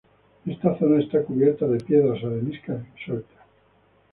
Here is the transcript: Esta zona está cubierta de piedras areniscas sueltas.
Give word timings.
Esta 0.47 0.75
zona 0.79 0.99
está 0.99 1.23
cubierta 1.23 1.67
de 1.67 1.77
piedras 1.77 2.23
areniscas 2.23 2.81
sueltas. 3.05 3.37